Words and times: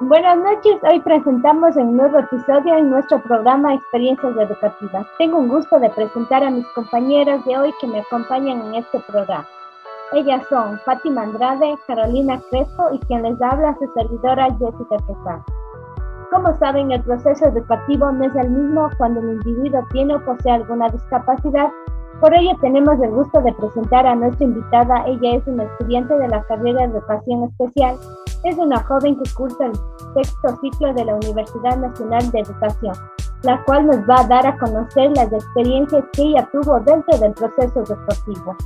Buenas 0.00 0.38
noches, 0.38 0.78
hoy 0.88 1.00
presentamos 1.00 1.76
un 1.76 1.96
nuevo 1.96 2.18
episodio 2.18 2.76
en 2.76 2.90
nuestro 2.90 3.20
programa 3.22 3.74
Experiencias 3.74 4.36
Educativas. 4.36 5.06
Tengo 5.18 5.38
un 5.38 5.48
gusto 5.48 5.78
de 5.80 5.90
presentar 5.90 6.44
a 6.44 6.50
mis 6.50 6.66
compañeras 6.68 7.44
de 7.44 7.58
hoy 7.58 7.74
que 7.80 7.86
me 7.88 8.00
acompañan 8.00 8.60
en 8.66 8.76
este 8.76 9.00
programa. 9.00 9.46
Ellas 10.12 10.46
son 10.48 10.78
Fátima 10.80 11.22
Andrade, 11.22 11.76
Carolina 11.86 12.40
Crespo 12.50 12.90
y 12.92 12.98
quien 13.00 13.22
les 13.22 13.40
habla 13.42 13.76
su 13.78 13.90
servidora 13.92 14.46
Jessica 14.58 14.96
Quesada. 15.06 15.44
Como 16.30 16.56
saben, 16.58 16.92
el 16.92 17.02
proceso 17.02 17.46
educativo 17.46 18.10
no 18.12 18.24
es 18.24 18.36
el 18.36 18.50
mismo 18.50 18.88
cuando 18.98 19.20
el 19.20 19.30
individuo 19.30 19.84
tiene 19.90 20.14
o 20.14 20.24
posee 20.24 20.52
alguna 20.52 20.88
discapacidad. 20.88 21.70
Por 22.20 22.34
ello 22.34 22.52
tenemos 22.60 23.00
el 23.00 23.10
gusto 23.10 23.40
de 23.40 23.52
presentar 23.54 24.06
a 24.06 24.14
nuestra 24.14 24.44
invitada. 24.44 25.04
Ella 25.06 25.36
es 25.36 25.46
una 25.46 25.64
estudiante 25.64 26.14
de 26.18 26.28
la 26.28 26.42
carrera 26.44 26.86
de 26.86 26.98
Educación 26.98 27.44
Especial. 27.44 27.96
Es 28.44 28.58
una 28.58 28.82
joven 28.84 29.16
que 29.16 29.30
cursa 29.34 29.66
el 29.66 29.74
sexto 30.14 30.56
ciclo 30.60 30.92
de 30.92 31.04
la 31.06 31.14
Universidad 31.14 31.78
Nacional 31.78 32.30
de 32.30 32.40
Educación, 32.40 32.94
la 33.42 33.62
cual 33.64 33.86
nos 33.86 33.98
va 34.08 34.20
a 34.20 34.26
dar 34.26 34.46
a 34.46 34.58
conocer 34.58 35.10
las 35.16 35.32
experiencias 35.32 36.04
que 36.12 36.22
ella 36.22 36.48
tuvo 36.52 36.78
dentro 36.80 37.18
del 37.18 37.32
proceso 37.32 37.80
educativo 37.80 38.56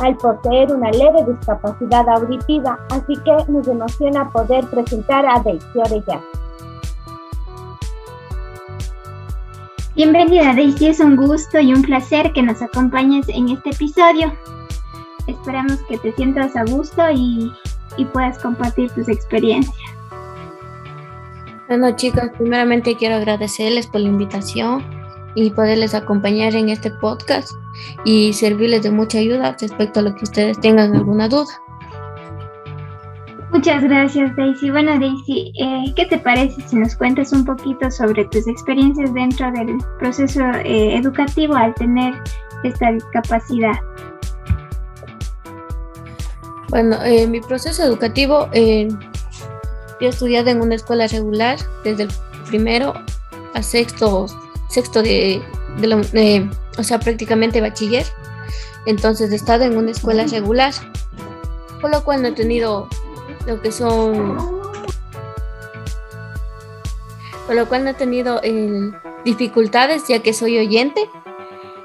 al 0.00 0.16
poseer 0.16 0.72
una 0.72 0.90
leve 0.90 1.24
discapacidad 1.24 2.08
auditiva, 2.08 2.78
así 2.90 3.14
que 3.24 3.36
nos 3.48 3.66
emociona 3.66 4.28
poder 4.30 4.66
presentar 4.66 5.24
a 5.24 5.40
Daisy 5.40 5.78
Orellana. 5.78 6.45
Bienvenida 9.96 10.52
Daisy, 10.54 10.88
es 10.88 11.00
un 11.00 11.16
gusto 11.16 11.58
y 11.58 11.72
un 11.72 11.80
placer 11.80 12.30
que 12.34 12.42
nos 12.42 12.60
acompañes 12.60 13.26
en 13.30 13.48
este 13.48 13.70
episodio. 13.70 14.30
Esperamos 15.26 15.78
que 15.88 15.96
te 15.96 16.12
sientas 16.12 16.54
a 16.54 16.64
gusto 16.64 17.02
y, 17.10 17.50
y 17.96 18.04
puedas 18.04 18.38
compartir 18.38 18.90
tus 18.90 19.08
experiencias. 19.08 19.74
Bueno 21.68 21.96
chicas, 21.96 22.30
primeramente 22.36 22.94
quiero 22.94 23.14
agradecerles 23.14 23.86
por 23.86 24.02
la 24.02 24.08
invitación 24.08 24.84
y 25.34 25.48
poderles 25.48 25.94
acompañar 25.94 26.54
en 26.54 26.68
este 26.68 26.90
podcast 26.90 27.52
y 28.04 28.34
servirles 28.34 28.82
de 28.82 28.90
mucha 28.90 29.16
ayuda 29.16 29.56
respecto 29.58 30.00
a 30.00 30.02
lo 30.02 30.14
que 30.14 30.24
ustedes 30.24 30.60
tengan 30.60 30.94
alguna 30.94 31.26
duda. 31.26 31.62
Muchas 33.52 33.82
gracias, 33.82 34.34
Daisy. 34.36 34.70
Bueno, 34.70 34.98
Daisy, 34.98 35.52
eh, 35.60 35.92
¿qué 35.94 36.06
te 36.06 36.18
parece 36.18 36.60
si 36.68 36.76
nos 36.76 36.96
cuentas 36.96 37.32
un 37.32 37.44
poquito 37.44 37.90
sobre 37.90 38.24
tus 38.26 38.46
experiencias 38.48 39.14
dentro 39.14 39.50
del 39.52 39.78
proceso 39.98 40.42
eh, 40.64 40.96
educativo 40.96 41.54
al 41.54 41.72
tener 41.74 42.14
esta 42.64 42.90
discapacidad? 42.90 43.74
Bueno, 46.70 47.02
en 47.04 47.30
mi 47.30 47.40
proceso 47.40 47.84
educativo, 47.84 48.48
eh, 48.52 48.88
yo 50.00 50.06
he 50.06 50.08
estudiado 50.08 50.50
en 50.50 50.60
una 50.60 50.74
escuela 50.74 51.06
regular 51.06 51.56
desde 51.84 52.04
el 52.04 52.10
primero 52.48 52.94
a 53.54 53.62
sexto, 53.62 54.26
sexto 54.68 55.02
de, 55.02 55.40
de 55.78 56.50
o 56.76 56.82
sea, 56.82 56.98
prácticamente 56.98 57.60
bachiller. 57.60 58.04
Entonces 58.86 59.30
he 59.30 59.36
estado 59.36 59.64
en 59.64 59.76
una 59.76 59.92
escuela 59.92 60.26
regular, 60.26 60.72
por 61.80 61.90
lo 61.90 62.04
cual 62.04 62.22
no 62.22 62.28
he 62.28 62.32
tenido 62.32 62.88
lo 63.46 63.60
que 63.62 63.72
son, 63.72 64.36
por 67.46 67.54
lo 67.54 67.66
cual 67.68 67.84
no 67.84 67.90
he 67.90 67.94
tenido 67.94 68.40
eh, 68.42 68.90
dificultades 69.24 70.08
ya 70.08 70.20
que 70.20 70.32
soy 70.32 70.58
oyente, 70.58 71.08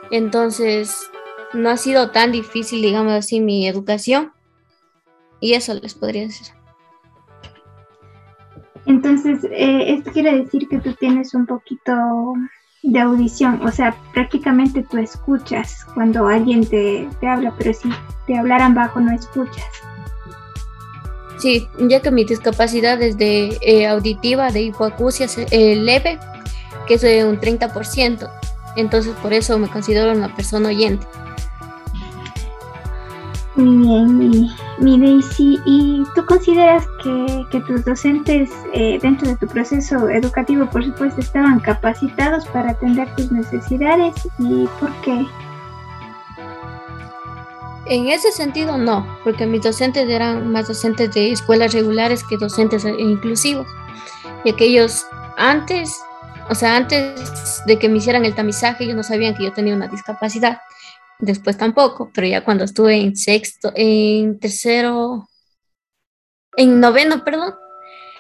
entonces 0.09 1.09
no 1.54 1.70
ha 1.70 1.78
sido 1.78 2.12
tan 2.12 2.32
difícil, 2.32 2.82
digamos 2.82 3.14
así, 3.14 3.39
mi 3.39 3.67
educación 3.67 4.32
y 5.39 5.54
eso 5.54 5.73
les 5.73 5.94
podría 5.94 6.23
decir. 6.23 6.48
Entonces, 8.86 9.44
eh, 9.44 9.94
esto 9.94 10.12
quiere 10.12 10.38
decir 10.38 10.67
que 10.67 10.80
tú 10.80 10.94
tienes 10.94 11.34
un 11.34 11.45
poquito 11.45 11.94
de 12.84 13.00
audición, 13.00 13.66
o 13.66 13.72
sea, 13.72 13.95
prácticamente 14.14 14.83
tú 14.89 14.98
escuchas 14.98 15.86
cuando 15.93 16.28
alguien 16.28 16.67
te, 16.67 17.08
te 17.20 17.28
habla, 17.28 17.54
pero 17.58 17.73
si 17.73 17.89
te 18.26 18.38
hablaran 18.38 18.73
bajo 18.73 18.99
no 18.99 19.11
escuchas. 19.11 19.91
Sí, 21.42 21.68
ya 21.80 22.02
que 22.02 22.12
mi 22.12 22.24
discapacidad 22.24 23.02
es 23.02 23.18
de 23.18 23.58
eh, 23.62 23.88
auditiva, 23.88 24.52
de 24.52 24.62
hipoacusia 24.62 25.26
eh, 25.50 25.76
leve, 25.76 26.20
que 26.88 26.94
es 26.94 27.02
de 27.02 27.26
un 27.26 27.40
30%. 27.40 28.30
Entonces 28.76 29.16
por 29.24 29.34
eso 29.34 29.58
me 29.58 29.68
considero 29.68 30.12
una 30.12 30.34
persona 30.36 30.70
oyente. 30.70 31.08
Muy 33.56 33.88
bien, 33.88 34.18
mi, 34.80 35.00
Daisy. 35.00 35.60
¿Y 35.66 36.04
tú 36.14 36.24
consideras 36.28 36.86
que, 37.04 37.46
que 37.52 37.60
tus 37.62 37.84
docentes 37.86 38.52
eh, 38.76 39.00
dentro 39.02 39.28
de 39.28 39.36
tu 39.36 39.48
proceso 39.48 40.10
educativo, 40.10 40.68
por 40.68 40.86
supuesto, 40.86 41.22
estaban 41.22 41.60
capacitados 41.60 42.46
para 42.50 42.72
atender 42.72 43.14
tus 43.16 43.32
necesidades? 43.32 44.14
¿Y 44.38 44.68
por 44.80 44.92
qué? 45.02 45.26
En 47.92 48.08
ese 48.08 48.32
sentido 48.32 48.78
no, 48.78 49.06
porque 49.22 49.46
mis 49.46 49.64
docentes 49.64 50.10
eran 50.10 50.50
más 50.50 50.70
docentes 50.70 51.14
de 51.14 51.34
escuelas 51.34 51.74
regulares 51.74 52.24
que 52.24 52.38
docentes 52.38 52.86
inclusivos, 52.86 53.68
y 54.46 54.52
aquellos 54.52 55.06
antes, 55.36 56.00
o 56.50 56.56
sea, 56.56 56.78
antes 56.78 57.62
de 57.66 57.78
que 57.78 57.90
me 57.90 57.98
hicieran 57.98 58.24
el 58.24 58.34
tamizaje, 58.34 58.86
ellos 58.86 58.96
no 58.96 59.04
sabían 59.04 59.36
que 59.36 59.44
yo 59.44 59.52
tenía 59.52 59.76
una 59.76 59.90
discapacidad, 59.90 60.62
después 61.20 61.58
tampoco, 61.58 62.10
pero 62.14 62.28
ya 62.28 62.46
cuando 62.46 62.64
estuve 62.64 62.96
en 62.96 63.18
sexto, 63.18 63.74
en 63.76 64.40
tercero, 64.40 65.28
en 66.56 66.80
noveno, 66.80 67.26
perdón, 67.26 67.56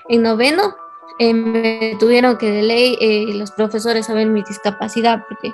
en 0.09 0.21
noveno, 0.21 0.75
eh, 1.17 1.33
me 1.33 1.95
tuvieron 1.97 2.37
que 2.37 2.51
de 2.51 2.63
ley 2.63 2.97
eh, 2.99 3.33
los 3.35 3.51
profesores 3.51 4.07
saber 4.07 4.27
mi 4.27 4.43
discapacidad 4.43 5.23
porque 5.29 5.53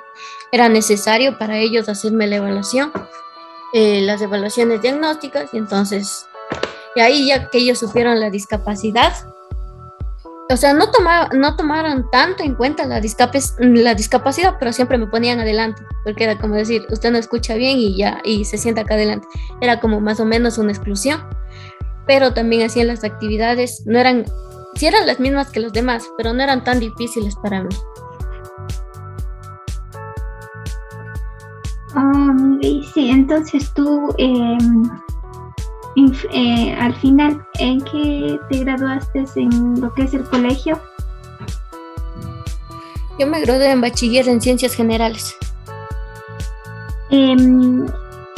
era 0.50 0.68
necesario 0.68 1.38
para 1.38 1.58
ellos 1.58 1.88
hacerme 1.88 2.26
la 2.26 2.36
evaluación 2.36 2.90
eh, 3.72 4.02
las 4.02 4.20
evaluaciones 4.20 4.82
diagnósticas 4.82 5.52
y 5.52 5.58
entonces, 5.58 6.26
y 6.94 7.00
ahí 7.00 7.26
ya 7.28 7.48
que 7.50 7.58
ellos 7.58 7.78
supieron 7.78 8.20
la 8.20 8.30
discapacidad, 8.30 9.12
o 10.50 10.56
sea, 10.56 10.72
no, 10.72 10.86
no 11.34 11.56
tomaron 11.56 12.10
tanto 12.10 12.42
en 12.42 12.54
cuenta 12.54 12.86
la, 12.86 13.02
la 13.58 13.94
discapacidad, 13.94 14.56
pero 14.58 14.72
siempre 14.72 14.96
me 14.96 15.06
ponían 15.06 15.40
adelante, 15.40 15.82
porque 16.04 16.24
era 16.24 16.38
como 16.38 16.54
decir, 16.54 16.86
usted 16.90 17.10
no 17.10 17.18
escucha 17.18 17.54
bien 17.54 17.76
y 17.76 17.98
ya, 17.98 18.22
y 18.24 18.46
se 18.46 18.56
sienta 18.56 18.80
acá 18.80 18.94
adelante. 18.94 19.28
Era 19.60 19.78
como 19.78 20.00
más 20.00 20.20
o 20.20 20.24
menos 20.24 20.56
una 20.56 20.72
exclusión, 20.72 21.22
pero 22.06 22.32
también 22.32 22.62
hacían 22.62 22.86
las 22.86 23.04
actividades, 23.04 23.82
no 23.84 23.98
eran, 23.98 24.24
sí 24.74 24.86
eran 24.86 25.06
las 25.06 25.20
mismas 25.20 25.50
que 25.50 25.60
los 25.60 25.74
demás, 25.74 26.08
pero 26.16 26.32
no 26.32 26.42
eran 26.42 26.64
tan 26.64 26.80
difíciles 26.80 27.36
para 27.42 27.62
mí. 27.62 27.76
Oh, 31.96 32.58
sí, 32.92 33.10
entonces 33.10 33.72
tú 33.74 34.14
em, 34.18 34.84
eh, 36.32 36.76
al 36.78 36.94
final, 36.96 37.44
¿en 37.58 37.80
qué 37.80 38.38
te 38.50 38.58
graduaste 38.60 39.24
en 39.36 39.80
lo 39.80 39.92
que 39.94 40.02
es 40.02 40.14
el 40.14 40.24
colegio? 40.24 40.78
Yo 43.18 43.26
me 43.26 43.40
gradué 43.40 43.70
en 43.70 43.80
bachiller 43.80 44.28
en 44.28 44.40
ciencias 44.40 44.74
generales. 44.74 45.36
Em, 47.10 47.86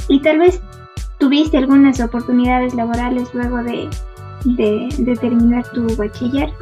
y 0.08 0.22
tal 0.22 0.38
vez 0.38 0.62
tuviste 1.18 1.58
algunas 1.58 2.00
oportunidades 2.00 2.72
laborales 2.74 3.28
luego 3.34 3.58
de, 3.58 3.88
de 4.44 5.16
terminar 5.20 5.68
tu 5.72 5.94
bachiller. 5.96 6.52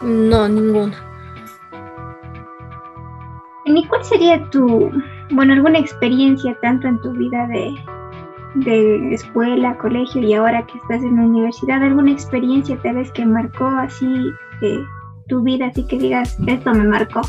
No, 0.00 0.48
ninguna. 0.48 0.96
¿Y 3.66 3.86
cuál 3.86 4.04
sería 4.04 4.50
tu, 4.50 4.90
bueno, 5.30 5.54
alguna 5.54 5.78
experiencia 5.78 6.56
tanto 6.60 6.88
en 6.88 7.00
tu 7.00 7.12
vida 7.12 7.46
de, 7.48 7.74
de 8.54 9.14
escuela, 9.14 9.76
colegio 9.78 10.22
y 10.22 10.34
ahora 10.34 10.66
que 10.66 10.78
estás 10.78 11.02
en 11.02 11.16
la 11.16 11.22
universidad, 11.22 11.82
alguna 11.82 12.12
experiencia 12.12 12.78
tal 12.82 12.96
vez 12.96 13.10
que 13.12 13.24
marcó 13.26 13.66
así 13.66 14.30
eh, 14.62 14.84
tu 15.28 15.42
vida, 15.42 15.66
así 15.66 15.86
que 15.86 15.98
digas, 15.98 16.36
esto 16.46 16.72
me 16.72 16.84
marcó? 16.84 17.22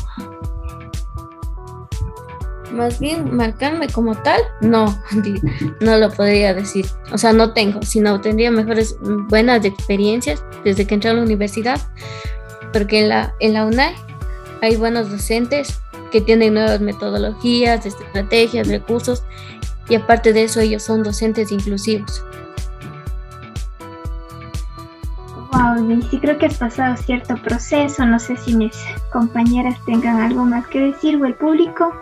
Más 2.72 3.00
bien, 3.00 3.34
marcarme 3.34 3.88
como 3.88 4.14
tal, 4.14 4.40
no, 4.60 4.86
no 5.80 5.96
lo 5.96 6.10
podría 6.10 6.52
decir. 6.52 6.86
O 7.12 7.18
sea, 7.18 7.32
no 7.32 7.52
tengo, 7.52 7.80
sino 7.82 8.20
tendría 8.20 8.50
mejores, 8.50 8.98
buenas 9.28 9.64
experiencias 9.64 10.44
desde 10.64 10.86
que 10.86 10.94
entré 10.94 11.10
a 11.10 11.14
la 11.14 11.22
universidad, 11.22 11.80
porque 12.72 13.02
en 13.02 13.08
la, 13.08 13.34
en 13.40 13.54
la 13.54 13.64
UNAI 13.66 13.94
hay 14.62 14.76
buenos 14.76 15.10
docentes, 15.10 15.80
que 16.16 16.24
tienen 16.24 16.54
nuevas 16.54 16.80
metodologías, 16.80 17.84
estrategias, 17.84 18.68
recursos 18.68 19.22
y 19.88 19.96
aparte 19.96 20.32
de 20.32 20.44
eso 20.44 20.60
ellos 20.60 20.82
son 20.82 21.02
docentes 21.02 21.52
inclusivos. 21.52 22.24
Wow, 25.52 26.02
sí 26.10 26.18
creo 26.18 26.38
que 26.38 26.46
has 26.46 26.56
pasado 26.56 26.96
cierto 26.96 27.36
proceso, 27.36 28.06
no 28.06 28.18
sé 28.18 28.36
si 28.36 28.56
mis 28.56 28.74
compañeras 29.12 29.76
tengan 29.84 30.20
algo 30.20 30.44
más 30.44 30.66
que 30.68 30.80
decir 30.80 31.20
o 31.20 31.26
el 31.26 31.34
público. 31.34 31.92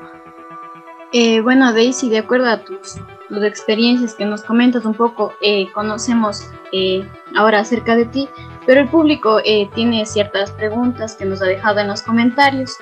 Eh, 1.13 1.41
bueno, 1.41 1.73
Daisy, 1.73 2.09
de 2.09 2.19
acuerdo 2.19 2.49
a 2.49 2.59
tus 2.59 2.99
tus 3.29 3.43
experiencias 3.43 4.15
que 4.15 4.25
nos 4.25 4.43
comentas 4.43 4.85
un 4.85 4.95
poco, 4.95 5.33
eh, 5.41 5.71
conocemos 5.73 6.49
eh, 6.73 7.09
ahora 7.37 7.61
acerca 7.61 7.97
de 7.97 8.07
ti, 8.07 8.29
pero 8.67 8.81
el 8.81 8.89
público 8.89 9.41
eh, 9.45 9.69
tiene 9.75 10.07
ciertas 10.07 10.51
preguntas 10.53 11.17
que 11.17 11.25
nos 11.25 11.43
ha 11.43 11.47
dejado 11.47 11.81
en 11.81 11.89
los 11.89 12.03
comentarios. 12.03 12.77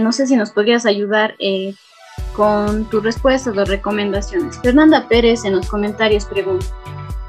No 0.00 0.12
sé 0.12 0.26
si 0.26 0.36
nos 0.36 0.50
podrías 0.50 0.86
ayudar 0.86 1.36
con 2.34 2.84
tus 2.90 3.02
respuestas 3.02 3.56
o 3.56 3.64
recomendaciones. 3.64 4.58
Fernanda 4.62 5.08
Pérez 5.08 5.44
en 5.44 5.56
los 5.56 5.68
comentarios 5.68 6.24
pregunta, 6.26 6.66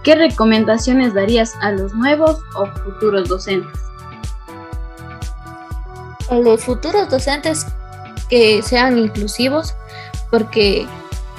¿qué 0.04 0.16
recomendaciones 0.16 1.14
darías 1.14 1.54
a 1.62 1.72
los 1.72 1.94
nuevos 1.94 2.40
o 2.56 2.66
futuros 2.68 3.30
docentes? 3.30 3.80
A 6.30 6.36
los 6.36 6.64
futuros 6.64 7.10
docentes 7.10 7.66
que 8.30 8.62
sean 8.62 8.98
inclusivos, 8.98 9.74
porque 10.30 10.88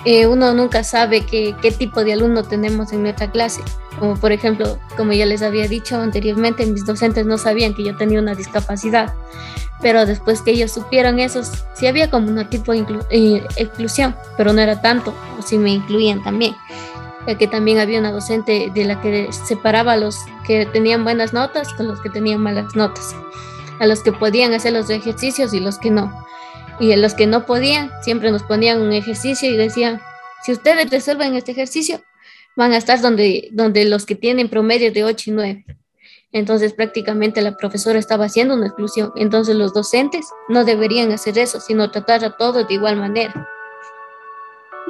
eh, 0.04 0.26
uno 0.26 0.52
nunca 0.52 0.82
sabe 0.82 1.24
qué, 1.24 1.54
qué 1.62 1.70
tipo 1.70 2.02
de 2.04 2.14
alumno 2.14 2.42
tenemos 2.42 2.92
en 2.92 3.02
nuestra 3.02 3.30
clase. 3.30 3.62
Como 3.98 4.16
por 4.16 4.32
ejemplo, 4.32 4.78
como 4.96 5.12
ya 5.12 5.26
les 5.26 5.42
había 5.42 5.68
dicho 5.68 6.00
anteriormente, 6.00 6.66
mis 6.66 6.84
docentes 6.84 7.26
no 7.26 7.38
sabían 7.38 7.74
que 7.74 7.84
yo 7.84 7.96
tenía 7.96 8.18
una 8.18 8.34
discapacidad, 8.34 9.14
pero 9.80 10.06
después 10.06 10.42
que 10.42 10.52
ellos 10.52 10.72
supieron 10.72 11.18
eso, 11.18 11.42
sí 11.74 11.86
había 11.86 12.10
como 12.10 12.28
un 12.28 12.48
tipo 12.48 12.72
de 12.72 12.86
eh, 13.10 13.46
inclusión, 13.58 14.16
pero 14.36 14.52
no 14.52 14.60
era 14.60 14.80
tanto, 14.80 15.14
o 15.38 15.42
sí 15.42 15.58
me 15.58 15.70
incluían 15.70 16.22
también. 16.22 16.54
Ya 17.26 17.36
que 17.36 17.46
también 17.46 17.78
había 17.78 18.00
una 18.00 18.10
docente 18.10 18.72
de 18.74 18.84
la 18.84 19.00
que 19.00 19.28
separaba 19.32 19.92
a 19.92 19.96
los 19.96 20.16
que 20.44 20.66
tenían 20.66 21.04
buenas 21.04 21.32
notas 21.32 21.72
con 21.74 21.86
los 21.86 22.00
que 22.00 22.10
tenían 22.10 22.40
malas 22.40 22.74
notas, 22.74 23.14
a 23.78 23.86
los 23.86 24.02
que 24.02 24.12
podían 24.12 24.52
hacer 24.52 24.72
los 24.72 24.90
ejercicios 24.90 25.54
y 25.54 25.60
los 25.60 25.78
que 25.78 25.90
no. 25.90 26.12
Y 26.80 26.92
a 26.92 26.96
los 26.96 27.14
que 27.14 27.26
no 27.26 27.46
podían, 27.46 27.90
siempre 28.02 28.30
nos 28.30 28.42
ponían 28.42 28.80
un 28.80 28.92
ejercicio 28.92 29.50
y 29.50 29.56
decían, 29.56 30.00
si 30.44 30.52
ustedes 30.52 30.90
resuelven 30.90 31.34
este 31.34 31.52
ejercicio, 31.52 32.02
van 32.56 32.72
a 32.72 32.76
estar 32.76 33.00
donde, 33.00 33.48
donde 33.52 33.84
los 33.84 34.06
que 34.06 34.14
tienen 34.14 34.48
promedio 34.48 34.92
de 34.92 35.04
8 35.04 35.30
y 35.30 35.32
9. 35.32 35.64
Entonces 36.32 36.72
prácticamente 36.72 37.42
la 37.42 37.56
profesora 37.56 37.98
estaba 37.98 38.24
haciendo 38.24 38.54
una 38.54 38.66
exclusión. 38.66 39.12
Entonces 39.16 39.54
los 39.54 39.74
docentes 39.74 40.26
no 40.48 40.64
deberían 40.64 41.12
hacer 41.12 41.38
eso, 41.38 41.60
sino 41.60 41.90
tratar 41.90 42.24
a 42.24 42.36
todos 42.36 42.66
de 42.66 42.74
igual 42.74 42.96
manera. 42.96 43.48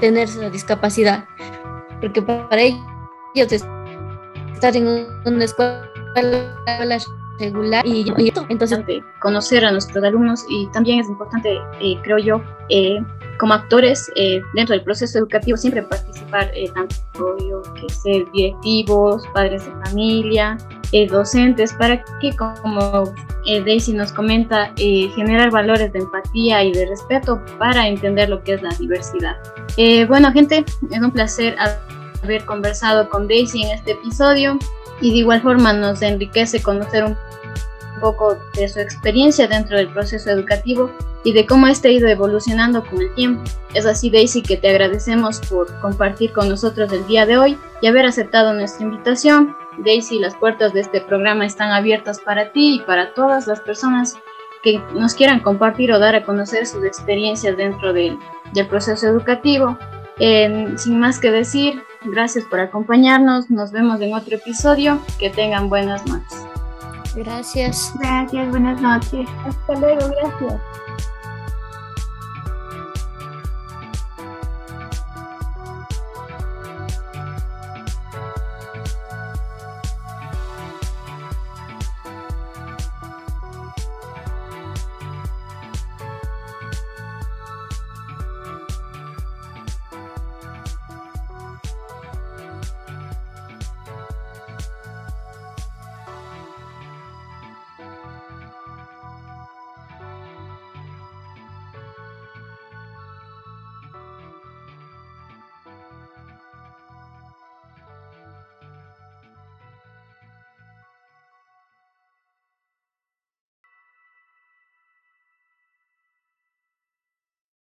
tener 0.00 0.28
esa 0.28 0.50
discapacidad, 0.50 1.24
porque 2.00 2.22
para 2.22 2.62
ellos 2.62 3.52
estar 4.52 4.76
en 4.76 5.06
una 5.24 5.44
escuela 5.44 5.88
regular 7.38 7.86
y, 7.86 8.12
entonces 8.48 8.80
conocer 9.20 9.64
a 9.64 9.72
nuestros 9.72 10.04
alumnos 10.04 10.44
y 10.48 10.66
también 10.72 11.00
es 11.00 11.08
importante, 11.08 11.58
eh, 11.80 11.96
creo 12.02 12.18
yo, 12.18 12.42
eh, 12.68 13.02
como 13.40 13.54
actores 13.54 14.12
eh, 14.16 14.42
dentro 14.54 14.74
del 14.74 14.84
proceso 14.84 15.18
educativo 15.18 15.56
siempre 15.56 15.82
participar 15.82 16.52
tanto 16.74 16.94
yo 17.38 17.62
que 17.74 17.88
ser 17.92 18.30
directivos, 18.32 19.26
padres 19.32 19.64
de 19.64 19.72
familia, 19.86 20.58
docentes, 21.08 21.72
para 21.72 22.04
que 22.20 22.36
como 22.36 23.04
Daisy 23.46 23.94
nos 23.94 24.12
comenta, 24.12 24.72
generar 24.76 25.50
valores 25.50 25.92
de 25.92 26.00
empatía 26.00 26.62
y 26.62 26.72
de 26.72 26.86
respeto 26.86 27.40
para 27.58 27.88
entender 27.88 28.28
lo 28.28 28.42
que 28.42 28.54
es 28.54 28.62
la 28.62 28.70
diversidad. 28.78 29.36
bueno 30.08 30.30
gente, 30.32 30.64
es 30.90 31.00
un 31.00 31.10
placer 31.10 31.56
haber 32.22 32.44
conversado 32.44 33.08
con 33.08 33.26
Daisy 33.26 33.62
en 33.62 33.70
este 33.70 33.92
episodio 33.92 34.58
y 35.00 35.12
de 35.12 35.18
igual 35.18 35.40
forma 35.40 35.72
nos 35.72 36.02
enriquece 36.02 36.62
conocer 36.62 37.04
un 37.04 37.16
poco 38.00 38.36
de 38.54 38.68
su 38.68 38.80
experiencia 38.80 39.46
dentro 39.46 39.76
del 39.76 39.88
proceso 39.88 40.30
educativo 40.30 40.90
y 41.24 41.32
de 41.32 41.46
cómo 41.46 41.66
este 41.66 41.88
ha 41.88 41.92
ido 41.92 42.08
evolucionando 42.08 42.84
con 42.84 43.00
el 43.00 43.14
tiempo. 43.14 43.42
Es 43.74 43.86
así, 43.86 44.10
Daisy, 44.10 44.42
que 44.42 44.56
te 44.56 44.70
agradecemos 44.70 45.40
por 45.40 45.68
compartir 45.80 46.32
con 46.32 46.48
nosotros 46.48 46.92
el 46.92 47.06
día 47.06 47.26
de 47.26 47.38
hoy 47.38 47.58
y 47.82 47.86
haber 47.86 48.06
aceptado 48.06 48.52
nuestra 48.52 48.84
invitación. 48.86 49.56
Daisy, 49.78 50.18
las 50.18 50.34
puertas 50.34 50.72
de 50.72 50.80
este 50.80 51.00
programa 51.00 51.46
están 51.46 51.70
abiertas 51.70 52.20
para 52.20 52.52
ti 52.52 52.76
y 52.76 52.80
para 52.80 53.14
todas 53.14 53.46
las 53.46 53.60
personas 53.60 54.16
que 54.62 54.80
nos 54.94 55.14
quieran 55.14 55.40
compartir 55.40 55.92
o 55.92 55.98
dar 55.98 56.14
a 56.14 56.24
conocer 56.24 56.66
sus 56.66 56.84
experiencias 56.84 57.56
dentro 57.56 57.92
del, 57.92 58.18
del 58.52 58.66
proceso 58.66 59.06
educativo. 59.06 59.78
sin 60.18 61.00
más 61.00 61.18
que 61.18 61.30
decir, 61.30 61.82
gracias 62.04 62.44
por 62.44 62.60
acompañarnos. 62.60 63.50
Nos 63.50 63.72
vemos 63.72 64.00
en 64.00 64.14
otro 64.14 64.36
episodio. 64.36 65.00
Que 65.18 65.30
tengan 65.30 65.68
buenas 65.68 66.06
noches. 66.06 66.44
Gracias. 67.14 67.92
Gracias, 67.98 68.50
buenas 68.50 68.80
noches. 68.80 69.28
Hasta 69.46 69.74
luego, 69.74 70.08
gracias. 70.08 70.60